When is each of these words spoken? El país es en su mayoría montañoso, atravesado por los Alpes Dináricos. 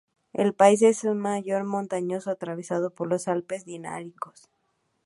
El 0.33 0.55
país 0.55 0.81
es 0.81 1.03
en 1.03 1.11
su 1.11 1.15
mayoría 1.15 1.63
montañoso, 1.63 2.31
atravesado 2.31 2.89
por 2.89 3.07
los 3.07 3.27
Alpes 3.27 3.65
Dináricos. 3.65 4.49